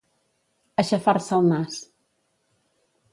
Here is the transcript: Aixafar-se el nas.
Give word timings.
Aixafar-se 0.83 1.37
el 1.39 1.45
nas. 1.51 1.77